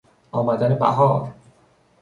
[0.31, 1.33] آمدن بهار